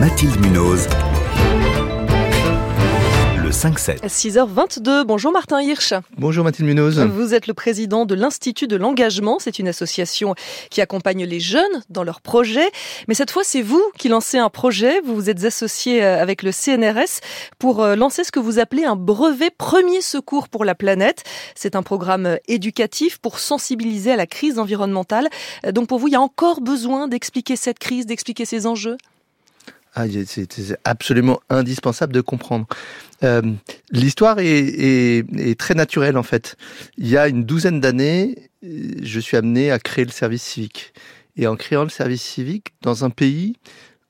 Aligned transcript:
Mathilde 0.00 0.36
Munoz. 0.40 1.09
Le 3.50 3.54
5-7. 3.54 4.06
6h22, 4.06 5.02
bonjour 5.02 5.32
Martin 5.32 5.60
Hirsch. 5.60 5.92
Bonjour 6.16 6.44
Mathilde 6.44 6.68
Munoz. 6.68 7.00
Vous 7.00 7.34
êtes 7.34 7.48
le 7.48 7.52
président 7.52 8.06
de 8.06 8.14
l'Institut 8.14 8.68
de 8.68 8.76
l'engagement. 8.76 9.38
C'est 9.40 9.58
une 9.58 9.66
association 9.66 10.36
qui 10.70 10.80
accompagne 10.80 11.24
les 11.24 11.40
jeunes 11.40 11.82
dans 11.88 12.04
leurs 12.04 12.20
projets. 12.20 12.70
Mais 13.08 13.14
cette 13.14 13.32
fois, 13.32 13.42
c'est 13.42 13.62
vous 13.62 13.82
qui 13.98 14.08
lancez 14.08 14.38
un 14.38 14.50
projet. 14.50 15.00
Vous 15.00 15.16
vous 15.16 15.28
êtes 15.28 15.44
associé 15.44 16.04
euh, 16.04 16.22
avec 16.22 16.44
le 16.44 16.52
CNRS 16.52 17.18
pour 17.58 17.82
euh, 17.82 17.96
lancer 17.96 18.22
ce 18.22 18.30
que 18.30 18.38
vous 18.38 18.60
appelez 18.60 18.84
un 18.84 18.94
brevet 18.94 19.50
premier 19.50 20.00
secours 20.00 20.48
pour 20.48 20.64
la 20.64 20.76
planète. 20.76 21.24
C'est 21.56 21.74
un 21.74 21.82
programme 21.82 22.26
euh, 22.26 22.36
éducatif 22.46 23.18
pour 23.18 23.40
sensibiliser 23.40 24.12
à 24.12 24.16
la 24.16 24.28
crise 24.28 24.60
environnementale. 24.60 25.28
Donc 25.72 25.88
pour 25.88 25.98
vous, 25.98 26.06
il 26.06 26.12
y 26.12 26.16
a 26.16 26.20
encore 26.20 26.60
besoin 26.60 27.08
d'expliquer 27.08 27.56
cette 27.56 27.80
crise, 27.80 28.06
d'expliquer 28.06 28.44
ses 28.44 28.68
enjeux? 28.68 28.96
Ah, 29.96 30.04
c'est 30.24 30.78
absolument 30.84 31.40
indispensable 31.50 32.12
de 32.12 32.20
comprendre. 32.20 32.66
Euh, 33.22 33.42
L'histoire 33.90 34.38
est, 34.38 34.46
est, 34.46 35.24
est, 35.38 35.58
très 35.58 35.74
naturelle 35.74 36.16
en 36.16 36.22
fait. 36.22 36.56
Il 36.96 37.08
y 37.08 37.16
a 37.16 37.28
une 37.28 37.44
douzaine 37.44 37.80
d'années, 37.80 38.50
je 38.62 39.20
suis 39.20 39.36
amené 39.36 39.70
à 39.70 39.78
créer 39.78 40.04
le 40.04 40.10
service 40.10 40.42
civique. 40.42 40.92
Et 41.36 41.46
en 41.46 41.56
créant 41.56 41.84
le 41.84 41.90
service 41.90 42.22
civique 42.22 42.68
dans 42.82 43.04
un 43.04 43.10
pays 43.10 43.56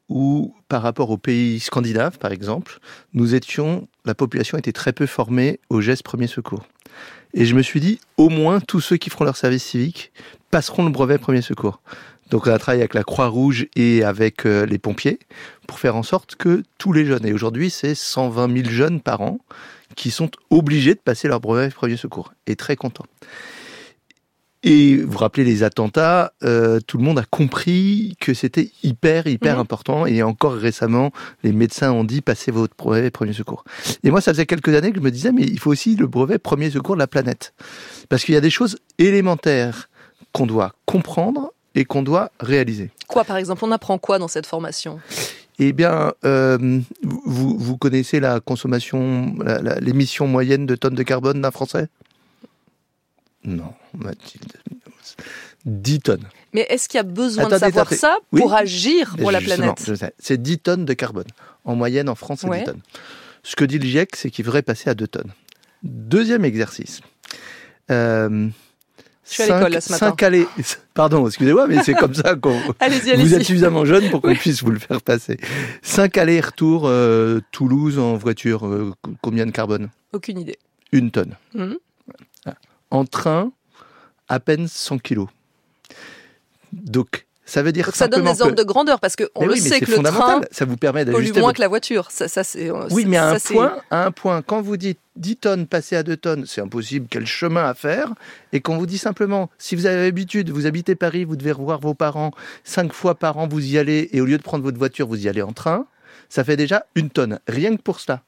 où, 0.09 0.55
par 0.69 0.83
rapport 0.83 1.10
aux 1.10 1.19
pays 1.19 1.60
scandinaves 1.60 2.19
par 2.19 2.33
exemple, 2.33 2.78
nous 3.12 3.34
étions, 3.34 3.88
la 4.05 4.14
population 4.14 4.59
était 4.59 4.73
très 4.73 4.92
peu 4.92 5.06
formée 5.06 5.61
aux 5.69 5.80
gestes 5.80 6.02
premiers 6.02 6.27
secours. 6.27 6.66
Et 7.34 7.45
je 7.45 7.55
me 7.55 7.62
suis 7.62 7.80
dit, 7.80 8.01
au 8.16 8.29
moins 8.29 8.61
tous 8.61 8.80
ceux 8.80 8.97
qui 8.97 9.11
feront 9.11 9.25
leur 9.25 9.37
service 9.37 9.65
civique 9.65 10.12
passeront 10.51 10.84
le 10.84 10.91
brevet 10.91 11.19
premier 11.19 11.43
secours. 11.43 11.80
Donc 12.30 12.47
on 12.47 12.53
a 12.53 12.59
travaillé 12.59 12.83
avec 12.83 12.95
la 12.95 13.03
Croix-Rouge 13.03 13.66
et 13.75 14.05
avec 14.05 14.47
euh, 14.47 14.65
les 14.65 14.79
pompiers 14.79 15.19
pour 15.67 15.78
faire 15.78 15.97
en 15.97 16.03
sorte 16.03 16.36
que 16.36 16.62
tous 16.78 16.92
les 16.92 17.05
jeunes, 17.05 17.27
et 17.27 17.33
aujourd'hui 17.33 17.70
c'est 17.70 17.95
120 17.95 18.62
000 18.62 18.70
jeunes 18.70 19.01
par 19.01 19.20
an, 19.20 19.39
qui 19.97 20.11
sont 20.11 20.31
obligés 20.51 20.95
de 20.95 21.01
passer 21.01 21.27
leur 21.27 21.41
brevet 21.41 21.69
premier 21.70 21.97
secours, 21.97 22.33
et 22.47 22.55
très 22.55 22.77
contents. 22.77 23.06
Et 24.62 24.97
vous 24.97 25.12
vous 25.12 25.19
rappelez 25.19 25.44
les 25.44 25.62
attentats, 25.62 26.34
euh, 26.44 26.80
tout 26.86 26.98
le 26.98 27.05
monde 27.05 27.19
a 27.19 27.25
compris 27.25 28.14
que 28.20 28.34
c'était 28.34 28.70
hyper, 28.83 29.27
hyper 29.27 29.56
mmh. 29.56 29.61
important. 29.61 30.06
Et 30.06 30.22
encore 30.22 30.52
récemment, 30.52 31.12
les 31.42 31.52
médecins 31.52 31.92
ont 31.92 32.05
dit 32.05 32.20
passez 32.20 32.50
votre 32.50 32.75
brevet 32.77 33.11
premier 33.11 33.33
secours. 33.33 33.64
Et 34.05 34.11
moi, 34.11 34.20
ça 34.20 34.33
faisait 34.33 34.47
quelques 34.47 34.75
années 34.75 34.91
que 34.91 34.98
je 34.98 35.02
me 35.02 35.11
disais, 35.11 35.33
mais 35.33 35.44
il 35.44 35.58
faut 35.58 35.70
aussi 35.70 35.97
le 35.97 36.06
brevet 36.06 36.39
premier 36.39 36.70
secours 36.70 36.94
de 36.94 37.00
la 37.00 37.06
planète. 37.06 37.55
Parce 38.11 38.25
qu'il 38.25 38.34
y 38.34 38.39
a 38.39 38.42
des 38.42 38.50
choses 38.50 38.77
élémentaires 38.98 39.89
qu'on 40.33 40.47
doit 40.47 40.74
comprendre 40.84 41.52
et 41.74 41.86
qu'on 41.86 42.02
doit 42.02 42.30
réaliser. 42.39 42.91
Quoi, 43.08 43.24
par 43.24 43.39
exemple 43.39 43.64
On 43.64 43.72
apprend 43.72 43.97
quoi 43.97 44.19
dans 44.19 44.28
cette 44.28 44.47
formation? 44.47 45.00
Eh 45.58 45.72
bien, 45.72 46.12
euh, 46.24 46.80
vous, 47.02 47.58
vous, 47.58 47.77
connaissez 47.77 48.20
la 48.20 48.41
consommation, 48.41 49.34
l'émission 49.80 50.27
moyenne 50.27 50.67
de 50.67 50.74
tonnes 50.74 50.95
de 50.95 51.02
carbone 51.02 51.41
d'un 51.41 51.50
Français? 51.50 51.89
Non, 53.44 53.72
Mathilde. 53.94 54.52
10 55.64 56.00
tonnes. 56.00 56.28
Mais 56.52 56.66
est-ce 56.69 56.88
qu'il 56.88 56.98
y 56.98 57.00
a 57.00 57.05
besoin 57.05 57.48
de 57.48 57.58
savoir 57.58 57.92
ça 57.92 58.19
pour 58.30 58.55
agir 58.55 59.16
pour 59.19 59.30
la 59.30 59.41
planète 59.41 59.91
C'est 60.19 60.41
10 60.41 60.58
tonnes 60.58 60.84
de 60.84 60.92
carbone. 60.94 61.27
En 61.64 61.74
moyenne, 61.74 62.08
en 62.08 62.14
France, 62.14 62.41
c'est 62.42 62.50
10 62.50 62.64
tonnes. 62.64 62.80
Ce 63.42 63.56
que 63.56 63.64
dit 63.64 63.78
le 63.78 63.86
GIEC, 63.86 64.16
c'est 64.16 64.30
qu'il 64.30 64.44
devrait 64.44 64.62
passer 64.62 64.91
à 64.91 64.94
2 64.94 65.06
tonnes. 65.06 65.33
Deuxième 65.83 66.44
exercice. 66.44 67.00
Euh, 67.91 68.48
je 69.30 69.34
suis 69.34 69.42
à 69.44 69.56
l'école 69.56 69.72
là 69.72 69.80
ce 69.80 69.92
matin. 69.92 70.14
allées, 70.27 70.46
pardon, 70.94 71.27
excusez-moi, 71.27 71.66
mais 71.68 71.83
c'est 71.83 71.94
comme 71.94 72.14
ça 72.14 72.34
qu'on. 72.34 72.58
vous 73.16 73.34
êtes 73.34 73.44
suffisamment 73.44 73.84
jeune 73.84 74.11
pour 74.11 74.20
qu'on 74.20 74.34
puisse 74.34 74.62
vous 74.62 74.72
le 74.72 74.78
faire 74.78 75.00
passer. 75.00 75.38
Cinq 75.83 76.18
allers-retours 76.18 76.86
euh, 76.86 77.41
Toulouse 77.52 77.98
en 77.98 78.16
voiture, 78.16 78.66
euh, 78.66 78.92
combien 79.22 79.46
de 79.46 79.52
carbone? 79.52 79.89
Aucune 80.12 80.40
idée. 80.40 80.58
Une 80.92 81.11
tonne. 81.11 81.36
Mhm. 81.55 81.79
En 82.90 83.05
train, 83.05 83.52
à 84.28 84.40
peine 84.40 84.68
100 84.68 84.98
kilos. 84.98 85.28
Donc, 86.73 87.27
ça 87.51 87.62
veut 87.62 87.73
dire 87.73 87.86
Donc 87.86 87.96
ça 87.96 88.06
donne 88.06 88.24
des 88.24 88.42
ordres 88.42 88.55
de 88.55 88.62
grandeur 88.62 89.01
parce 89.01 89.17
qu'on 89.17 89.45
le 89.45 89.56
sait 89.56 89.80
que 89.80 89.90
le 89.90 90.02
train 90.05 90.40
ça 90.52 90.64
vous 90.64 90.77
permet 90.77 91.05
pollue 91.05 91.36
moins 91.36 91.52
que 91.52 91.61
la 91.61 91.67
voiture. 91.67 92.08
Ça, 92.11 92.29
ça 92.29 92.45
c'est. 92.45 92.70
Euh, 92.70 92.86
oui, 92.92 93.06
mais 93.06 93.17
à 93.17 93.30
un 93.30 93.39
point, 93.40 93.77
à 93.90 94.06
un 94.06 94.12
point, 94.12 94.42
quand 94.42 94.62
vous 94.62 94.77
dites 94.77 95.00
10 95.17 95.36
tonnes 95.36 95.67
passer 95.67 95.96
à 95.96 96.05
2 96.05 96.17
tonnes, 96.17 96.45
c'est 96.46 96.61
impossible. 96.61 97.08
Quel 97.11 97.27
chemin 97.27 97.64
à 97.64 97.74
faire 97.74 98.14
Et 98.52 98.61
qu'on 98.61 98.79
vous 98.79 98.86
dit 98.86 98.98
simplement, 98.98 99.50
si 99.58 99.74
vous 99.74 99.86
avez 99.86 100.05
l'habitude, 100.05 100.50
vous 100.50 100.67
habitez 100.67 100.95
Paris, 100.95 101.24
vous 101.24 101.34
devez 101.34 101.50
revoir 101.50 101.80
vos 101.80 101.95
parents 101.95 102.30
cinq 102.62 102.92
fois 102.92 103.17
par 103.17 103.36
an, 103.39 103.48
vous 103.48 103.67
y 103.67 103.79
allez, 103.79 104.08
et 104.12 104.20
au 104.20 104.27
lieu 104.27 104.39
de 104.39 104.42
prendre 104.42 104.62
votre 104.62 104.79
voiture, 104.79 105.08
vous 105.08 105.24
y 105.24 105.29
allez 105.29 105.42
en 105.42 105.52
train 105.52 105.86
ça 106.29 106.45
fait 106.45 106.57
déjà 106.57 106.87
une 106.95 107.11
tonne, 107.11 107.41
rien 107.47 107.77
que 107.77 107.83
pour 107.83 108.01
cela. 108.01 108.23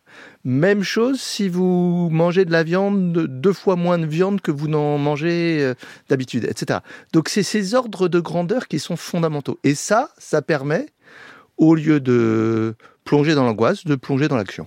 Même 0.45 0.83
chose 0.83 1.21
si 1.21 1.49
vous 1.49 2.09
mangez 2.11 2.45
de 2.45 2.53
la 2.53 2.63
viande, 2.63 3.13
deux 3.13 3.53
fois 3.53 3.77
moins 3.77 3.99
de 3.99 4.07
viande 4.07 4.41
que 4.41 4.51
vous 4.51 4.69
n'en 4.69 4.99
mangez 4.99 5.59
euh, 5.61 5.75
d'habitude, 6.09 6.45
etc. 6.45 6.81
Donc 7.13 7.29
c'est 7.29 7.43
ces 7.43 7.75
ordres 7.75 8.09
de 8.09 8.21
grandeur 8.21 8.69
qui 8.69 8.79
sont 8.79 8.97
fondamentaux. 8.97 9.59
Et 9.65 9.75
ça, 9.75 10.11
ça 10.19 10.43
permet, 10.43 10.87
au 11.57 11.75
lieu 11.75 12.01
de 12.01 12.75
plonger 13.05 13.35
dans 13.35 13.45
l'angoisse, 13.45 13.85
de 13.85 13.95
plonger 13.95 14.29
dans 14.29 14.37
l'action 14.37 14.67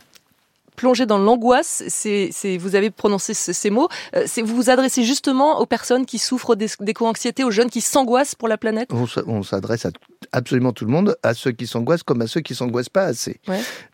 plonger 0.75 1.05
dans 1.05 1.17
l'angoisse, 1.17 1.83
c'est, 1.87 2.29
vous 2.57 2.75
avez 2.75 2.91
prononcé 2.91 3.33
ces 3.33 3.69
mots, 3.69 3.87
euh, 4.15 4.23
c'est, 4.25 4.41
vous 4.41 4.55
vous 4.55 4.69
adressez 4.69 5.03
justement 5.03 5.59
aux 5.59 5.65
personnes 5.65 6.05
qui 6.05 6.19
souffrent 6.19 6.55
d'éco-anxiété, 6.55 7.43
aux 7.43 7.51
jeunes 7.51 7.69
qui 7.69 7.81
s'angoissent 7.81 8.35
pour 8.35 8.47
la 8.47 8.57
planète? 8.57 8.89
On, 8.91 9.43
s'adresse 9.43 9.85
à 9.85 9.91
absolument 10.31 10.73
tout 10.73 10.85
le 10.85 10.91
monde, 10.91 11.15
à 11.23 11.33
ceux 11.33 11.51
qui 11.51 11.67
s'angoissent 11.67 12.03
comme 12.03 12.21
à 12.21 12.27
ceux 12.27 12.41
qui 12.41 12.55
s'angoissent 12.55 12.89
pas 12.89 13.05
assez, 13.05 13.39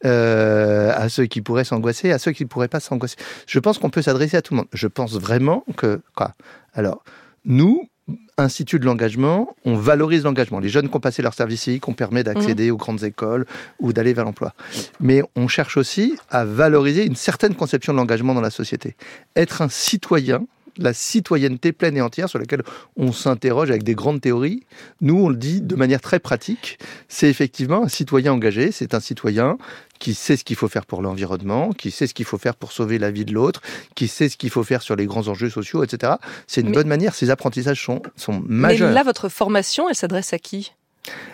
euh, 0.06 0.91
à 0.96 1.09
ceux 1.09 1.25
qui 1.25 1.41
pourraient 1.41 1.64
s'angoisser, 1.64 2.12
à 2.12 2.20
ceux 2.20 2.31
qui 2.31 2.44
ne 2.44 2.50
pourraient 2.50 2.68
pas 2.68 2.80
s'angoisser. 2.80 3.18
Je 3.47 3.59
pense 3.59 3.78
qu'on 3.78 3.90
peut 3.90 4.02
s'adresser 4.02 4.38
à 4.38 4.41
tout 4.41 4.53
le 4.53 4.59
monde. 4.59 4.68
Je 4.74 4.88
pense 4.88 5.14
vraiment 5.14 5.64
que, 5.78 6.02
quoi? 6.16 6.34
Alors, 6.74 7.03
nous, 7.46 7.90
Institut 8.38 8.79
de 8.79 8.85
l'engagement, 8.85 9.55
on 9.66 9.75
valorise 9.75 10.23
l'engagement. 10.23 10.59
Les 10.59 10.69
jeunes 10.69 10.89
qui 10.89 10.95
ont 10.95 11.01
passé 11.01 11.22
leur 11.22 11.33
service 11.33 11.61
civique, 11.61 11.88
on 11.88 11.94
permet 11.94 12.23
d'accéder 12.23 12.72
mmh. 12.72 12.73
aux 12.73 12.77
grandes 12.77 13.03
écoles 13.03 13.45
ou 13.79 13.94
d'aller 13.94 14.13
vers 14.13 14.25
l'emploi. 14.25 14.53
Mais 14.99 15.22
on 15.35 15.47
cherche 15.47 15.77
aussi 15.77 16.16
à 16.29 16.44
valoriser 16.44 17.05
une 17.05 17.16
certaine 17.16 17.53
conception 17.53 17.94
de 17.94 17.97
l'engagement 17.97 18.33
dans 18.33 18.41
la 18.41 18.49
société. 18.49 18.95
Être 19.35 19.61
un 19.61 19.69
citoyen, 19.69 20.45
la 20.78 20.94
citoyenneté 20.94 21.72
pleine 21.72 21.98
et 21.98 22.02
entière 22.02 22.30
sur 22.30 22.40
laquelle 22.40 22.64
on 22.98 23.12
s'interroge 23.12 23.70
avec 23.70 23.84
des 23.84 23.96
grandes 23.96 24.22
théories. 24.22 24.64
Nous, 25.02 25.18
on 25.18 25.30
le 25.30 25.36
dit 25.36 25.62
de 25.62 25.76
manière 25.76 26.02
très 26.02 26.20
pratique. 26.20 26.80
C'est 27.08 27.30
effectivement 27.30 27.84
un 27.84 27.88
citoyen 27.88 28.34
engagé. 28.34 28.72
C'est 28.72 28.94
un 28.94 29.00
citoyen 29.00 29.58
qui 30.00 30.16
sait 30.16 30.36
ce 30.36 30.44
qu'il 30.44 30.56
faut 30.56 30.68
faire 30.68 30.86
pour 30.86 31.02
l'environnement, 31.02 31.72
qui 31.72 31.92
sait 31.92 32.08
ce 32.08 32.14
qu'il 32.14 32.26
faut 32.26 32.40
faire 32.40 32.56
pour 32.56 32.72
sauver 32.72 32.98
la 32.98 33.12
vie 33.12 33.24
de 33.24 33.34
l'autre, 33.34 33.62
qui 33.96 34.08
sait 34.08 34.30
ce 34.30 34.36
qu'il 34.36 34.50
faut 34.50 34.64
faire 34.64 34.82
sur 34.82 34.96
les 34.96 35.06
grands 35.06 35.28
enjeux 35.28 35.50
sociaux, 35.50 35.84
etc. 35.84 36.14
C'est 36.48 36.62
une 36.62 36.72
bonne 36.72 36.88
manière. 36.88 37.14
Ces 37.14 37.30
apprentissages 37.30 37.84
sont, 37.84 38.02
sont 38.16 38.44
majeurs. 38.48 38.90
Mais 38.90 38.96
là, 38.96 39.03
votre 39.03 39.30
formation, 39.30 39.88
elle 39.88 39.96
s'adresse 39.96 40.34
à 40.34 40.40
qui? 40.40 40.74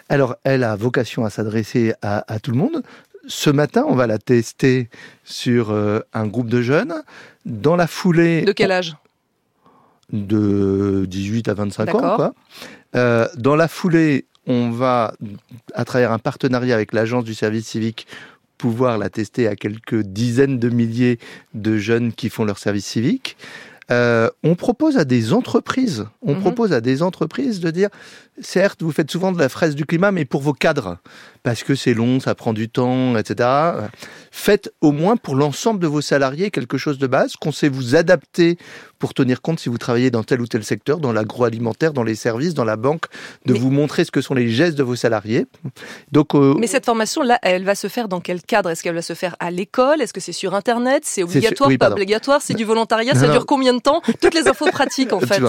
Alors, 0.09 0.35
elle 0.43 0.63
a 0.63 0.75
vocation 0.75 1.25
à 1.25 1.29
s'adresser 1.29 1.93
à, 2.01 2.39
tout 2.41 2.51
le 2.51 2.57
monde. 2.57 2.83
Ce 3.27 3.49
matin, 3.49 3.85
on 3.87 3.95
va 3.95 4.07
la 4.07 4.17
tester 4.17 4.89
sur 5.23 5.71
euh, 5.71 5.99
un 6.13 6.27
groupe 6.27 6.49
de 6.49 6.61
jeunes. 6.61 7.03
Dans 7.45 7.75
la 7.75 7.87
foulée. 7.87 8.41
De 8.41 8.51
quel 8.51 8.71
âge? 8.71 8.95
De 10.11 11.05
18 11.07 11.49
à 11.49 11.53
25 11.53 11.95
ans. 11.95 12.15
Quoi. 12.15 12.33
Euh, 12.95 13.27
dans 13.35 13.55
la 13.55 13.67
foulée, 13.67 14.25
on 14.45 14.71
va, 14.71 15.13
à 15.73 15.85
travers 15.85 16.11
un 16.11 16.19
partenariat 16.19 16.75
avec 16.75 16.93
l'agence 16.93 17.23
du 17.23 17.33
service 17.33 17.67
civique, 17.67 18.07
pouvoir 18.57 18.97
la 18.97 19.09
tester 19.09 19.47
à 19.47 19.55
quelques 19.55 20.01
dizaines 20.01 20.57
de 20.59 20.69
milliers 20.69 21.19
de 21.53 21.77
jeunes 21.77 22.13
qui 22.13 22.29
font 22.29 22.45
leur 22.45 22.57
service 22.57 22.85
civique. 22.85 23.37
Euh, 23.89 24.29
on 24.43 24.55
propose 24.55 24.97
à 24.97 25.05
des 25.05 25.31
entreprises, 25.31 26.05
on 26.21 26.35
mhm. 26.35 26.41
propose 26.41 26.73
à 26.73 26.81
des 26.81 27.01
entreprises 27.01 27.61
de 27.61 27.71
dire, 27.71 27.89
certes, 28.41 28.83
vous 28.83 28.91
faites 28.91 29.09
souvent 29.09 29.31
de 29.31 29.39
la 29.39 29.47
fraise 29.47 29.75
du 29.75 29.85
climat, 29.85 30.11
mais 30.11 30.25
pour 30.25 30.41
vos 30.41 30.53
cadres, 30.53 30.97
parce 31.43 31.63
que 31.63 31.75
c'est 31.75 31.93
long, 31.93 32.19
ça 32.19 32.35
prend 32.35 32.51
du 32.51 32.67
temps, 32.67 33.15
etc. 33.17 33.49
Faites 34.31 34.73
au 34.81 34.91
moins 34.91 35.15
pour 35.15 35.35
l'ensemble 35.35 35.79
de 35.79 35.87
vos 35.87 36.01
salariés 36.01 36.51
quelque 36.51 36.77
chose 36.77 36.97
de 36.97 37.07
base, 37.07 37.35
qu'on 37.37 37.53
sait 37.53 37.69
vous 37.69 37.95
adapter 37.95 38.57
pour 38.99 39.13
tenir 39.13 39.41
compte 39.41 39.59
si 39.59 39.69
vous 39.69 39.77
travaillez 39.77 40.11
dans 40.11 40.23
tel 40.23 40.41
ou 40.41 40.47
tel 40.47 40.63
secteur, 40.63 40.99
dans 40.99 41.13
l'agroalimentaire, 41.13 41.93
dans 41.93 42.03
les 42.03 42.15
services, 42.15 42.53
dans 42.53 42.65
la 42.65 42.75
banque, 42.75 43.05
de 43.45 43.53
vous 43.53 43.71
montrer 43.71 44.03
ce 44.05 44.11
que 44.11 44.21
sont 44.21 44.33
les 44.33 44.49
gestes 44.49 44.77
de 44.77 44.83
vos 44.83 44.95
salariés. 44.95 45.45
Donc, 46.11 46.35
euh, 46.35 46.55
mais 46.59 46.67
cette 46.67 46.85
formation-là, 46.85 47.39
elle 47.41 47.63
va 47.63 47.75
se 47.75 47.87
faire 47.87 48.07
dans 48.07 48.19
quel 48.19 48.41
cadre? 48.41 48.69
Est-ce 48.69 48.83
qu'elle 48.83 48.95
va 48.95 49.01
se 49.01 49.13
faire 49.13 49.35
à 49.39 49.51
l'école? 49.51 50.01
Est-ce 50.01 50.13
que 50.13 50.19
c'est 50.19 50.31
sur 50.31 50.55
Internet? 50.55 51.03
C'est 51.05 51.23
obligatoire, 51.23 51.69
pas 51.79 51.91
obligatoire? 51.91 52.41
C'est 52.41 52.55
du 52.55 52.65
volontariat? 52.65 53.15
Ça 53.15 53.29
dure 53.29 53.45
combien 53.45 53.73
de 53.73 53.76
temps 53.79 54.01
Toutes 54.21 54.33
les 54.33 54.47
infos 54.47 54.69
pratiques, 54.71 55.13
en 55.13 55.19
fait. 55.21 55.41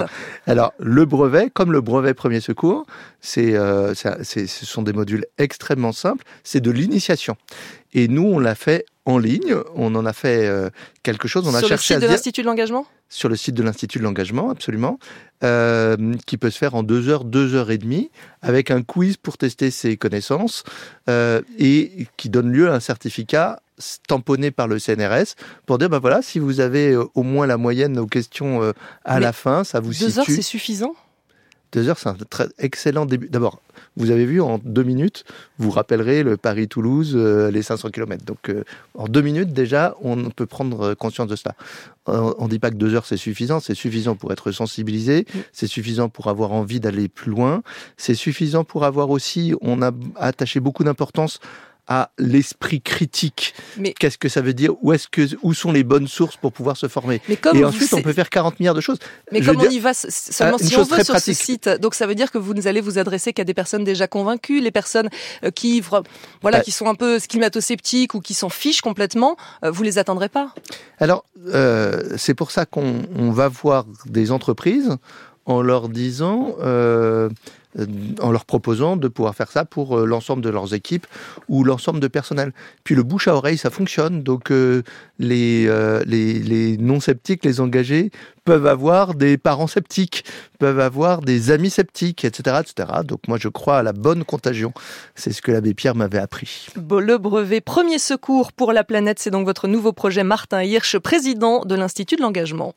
Alors, 0.47 0.73
le 0.79 1.05
brevet, 1.05 1.51
comme 1.51 1.73
le 1.73 1.81
brevet 1.81 2.15
premier 2.15 2.41
secours, 2.41 2.87
c'est, 3.21 3.55
euh, 3.55 3.95
ce 3.95 4.47
sont 4.47 4.83
des 4.83 4.93
modules 4.93 5.27
extrêmement 5.39 5.93
simples. 5.93 6.25
C'est 6.45 6.61
de 6.61 6.71
l'initiation. 6.71 7.37
Et 7.95 8.09
nous, 8.09 8.25
on 8.25 8.39
l'a 8.39 8.55
fait 8.55 8.85
en 9.09 9.19
ligne. 9.19 9.57
On 9.75 9.95
en 9.95 10.05
a 10.05 10.13
fait 10.13 10.47
euh, 10.47 10.69
quelque 11.03 11.29
chose. 11.29 11.47
On 11.47 11.55
a 11.55 11.59
Sur 11.59 11.63
le 11.63 11.69
cherché 11.69 11.95
site 11.95 12.03
à 12.03 12.07
de 12.07 12.13
l'Institut 12.13 12.43
de 12.43 12.47
l'engagement? 12.47 12.87
Sur 13.09 13.31
le 13.31 13.37
site 13.37 13.55
de 13.55 13.63
l'Institut 13.63 13.99
de 13.99 14.05
l'engagement, 14.05 14.51
absolument, 14.51 14.99
euh, 15.43 16.15
qui 16.27 16.37
peut 16.37 16.51
se 16.51 16.59
faire 16.59 16.75
en 16.75 16.83
deux 16.83 17.09
heures, 17.09 17.25
deux 17.25 17.55
heures 17.55 17.71
et 17.71 17.79
demie, 17.79 18.11
avec 18.43 18.71
un 18.71 18.83
quiz 18.83 19.17
pour 19.17 19.39
tester 19.39 19.71
ses 19.71 19.97
connaissances 19.97 20.65
euh, 21.09 21.41
et 21.59 22.07
qui 22.19 22.29
donne 22.29 22.53
lieu 22.53 22.69
à 22.69 22.75
un 22.75 22.81
certificat 22.81 23.61
tamponné 24.07 24.51
par 24.51 24.69
le 24.69 24.79
CNRS 24.79 25.35
pour 25.67 25.79
dire 25.79 25.89
ben 25.89 25.99
voilà 25.99 26.23
si 26.23 26.39
vous 26.39 26.61
avez 26.61 26.93
euh, 26.93 27.05
au 27.15 27.23
moins 27.23 27.47
la 27.47 27.57
moyenne 27.57 27.99
aux 27.99 28.07
questions 28.07 28.63
euh, 28.63 28.73
à 29.05 29.15
Mais 29.15 29.21
la 29.21 29.33
fin 29.33 29.65
ça 29.65 29.81
vous 29.81 29.93
Deux 29.93 30.19
heures, 30.19 30.25
situe 30.25 30.37
c'est 30.37 30.43
suffisant? 30.43 30.95
Deux 31.73 31.89
heures 31.89 31.99
c'est 31.99 32.09
un 32.09 32.17
très 32.29 32.49
excellent 32.59 33.07
début. 33.07 33.29
D'abord 33.29 33.61
vous 33.97 34.11
avez 34.11 34.27
vu 34.27 34.41
en 34.41 34.59
deux 34.59 34.83
minutes 34.83 35.25
vous 35.59 35.71
rappellerez 35.71 36.23
le 36.23 36.37
Paris-Toulouse 36.37 37.13
euh, 37.15 37.51
les 37.51 37.63
500 37.63 37.91
km 37.91 38.25
donc 38.25 38.49
euh, 38.49 38.65
en 38.95 39.07
deux 39.07 39.21
minutes 39.21 39.53
déjà 39.53 39.95
on 40.01 40.31
peut 40.31 40.47
prendre 40.47 40.95
conscience 40.95 41.29
de 41.29 41.37
cela. 41.37 41.55
On 42.07 42.35
on 42.39 42.49
dit 42.49 42.59
pas 42.59 42.71
que 42.71 42.77
deux 42.77 42.95
heures 42.95 43.07
c'est 43.07 43.17
suffisant. 43.17 43.61
C'est 43.61 43.75
suffisant 43.75 44.15
pour 44.15 44.33
être 44.33 44.51
sensibilisé. 44.51 45.27
Mm. 45.33 45.39
c'est 45.53 45.67
suffisant 45.67 46.09
pour 46.09 46.29
avoir 46.29 46.53
envie 46.53 46.81
d'aller 46.81 47.09
plus 47.09 47.31
loin. 47.31 47.63
C'est 47.97 48.15
suffisant 48.15 48.65
pour 48.65 48.85
avoir 48.85 49.11
aussi 49.11 49.55
on 49.61 49.83
a 49.83 49.91
attaché 50.17 50.61
beaucoup 50.61 50.85
d'importance 50.85 51.41
à 51.89 52.11
l'esprit 52.19 52.83
critique. 52.83 53.55
Mais- 53.79 53.95
Qu'est-ce 53.99 54.19
que 54.19 54.29
ça 54.29 54.43
veut 54.43 54.53
dire? 54.53 54.73
Où 54.83 54.93
est-ce 54.93 55.09
que 55.09 55.23
où 55.43 55.55
sont 55.55 55.73
les 55.73 55.85
bonnes 55.85 56.07
sources 56.07 56.37
pour 56.37 56.53
pouvoir 56.53 56.77
se 56.77 56.87
former? 56.87 57.21
Mais 57.29 57.37
comme 57.37 57.57
Et 57.57 57.65
ensuite, 57.65 57.93
on 57.95 58.03
peut 58.03 58.13
faire 58.13 58.29
40 58.29 58.61
milliards 58.61 58.75
de 58.75 58.81
choses. 58.83 58.99
Mais 59.33 59.41
Je 59.43 59.51
comme 59.51 59.61
on 59.63 59.71
y 59.71 59.79
va 59.79 59.95
seulement 59.95 60.59
une 60.59 60.67
si 60.67 60.77
on 60.77 60.83
veut 60.83 61.03
sur 61.03 61.15
pratique. 61.15 61.35
ce 61.35 61.45
site, 61.45 61.69
donc 61.81 61.95
ça 61.95 62.07
veut 62.07 62.15
dire 62.15 62.31
que 62.31 62.37
vous 62.39 62.53
ne 62.55 62.67
allez 62.67 62.83
vous 62.83 62.99
adresser 62.99 63.33
qu'à 63.33 63.45
des 63.45 63.55
personnes 63.55 63.85
déjà 63.85 64.07
convaincues, 64.07 64.61
les 64.61 64.71
personnes 64.71 65.09
euh, 65.45 65.51
qui 65.51 65.81
voilà 65.81 66.59
Bah- 66.59 66.61
qui 66.61 66.71
sont 66.73 66.87
un 66.89 66.95
peu 66.95 67.19
climato-sceptiques 67.21 68.15
ou 68.15 68.21
qui 68.21 68.35
s'en 68.35 68.51
fichent 68.51 68.83
complètement, 68.83 69.37
euh, 69.65 69.71
vous 69.71 69.83
les 69.83 69.99
attendrez 69.99 70.29
pas. 70.29 70.55
Alors, 70.99 71.25
euh, 71.49 72.03
c'est 72.19 72.35
pour 72.35 72.51
ça 72.51 72.67
qu'on 72.67 73.03
on 73.17 73.31
va 73.31 73.49
voir 73.49 73.87
des 74.07 74.31
entreprises 74.31 74.97
en 75.47 75.63
leur 75.63 75.89
disant, 75.89 76.55
euh, 76.61 77.29
euh, 77.29 77.29
en 78.21 78.31
leur 78.31 78.45
proposant 78.45 78.97
de 78.97 79.09
pouvoir 79.09 79.35
faire 79.35 79.51
ça 79.51 79.65
pour 79.65 79.99
euh, 79.99 80.07
l'ensemble 80.07 80.43
de 80.43 80.51
leurs 80.51 80.75
équipes 80.75 81.07
ou 81.49 81.65
l'ensemble 81.65 82.01
de 82.01 82.09
personnel. 82.09 82.53
Puis 82.85 82.95
le 82.95 83.03
bouche 83.03 83.29
à 83.29 83.35
oreille, 83.35 83.59
ça 83.59 83.71
fonctionne. 83.71 84.23
Donc 84.23 84.51
euh, 84.51 84.83
les, 85.19 85.67
euh, 85.67 86.03
les, 86.07 86.35
les 86.35 86.77
non 86.77 87.01
sceptiques, 87.01 87.45
les 87.45 87.61
engagés 87.61 88.11
peuvent 88.49 88.67
avoir 88.67 89.15
des 89.15 89.37
parents 89.37 89.67
sceptiques, 89.67 90.25
peuvent 90.59 90.81
avoir 90.81 91.21
des 91.21 91.51
amis 91.51 91.69
sceptiques, 91.69 92.25
etc., 92.25 92.61
etc. 92.61 93.01
Donc 93.05 93.29
moi, 93.29 93.37
je 93.39 93.49
crois 93.49 93.77
à 93.77 93.83
la 93.83 93.93
bonne 93.93 94.25
contagion. 94.25 94.73
C'est 95.15 95.33
ce 95.33 95.43
que 95.43 95.53
l'abbé 95.53 95.75
Pierre 95.75 95.95
m'avait 95.95 96.19
appris. 96.19 96.69
Le 96.77 97.19
brevet 97.19 97.61
Premier 97.61 97.99
secours 97.99 98.53
pour 98.53 98.73
la 98.73 98.85
planète, 98.85 99.19
c'est 99.19 99.31
donc 99.31 99.45
votre 99.45 99.69
nouveau 99.69 99.93
projet 99.93 100.25
Martin 100.25 100.63
Hirsch, 100.63 100.97
président 100.97 101.67
de 101.67 101.75
l'Institut 101.75 102.17
de 102.17 102.23
l'engagement. 102.23 102.75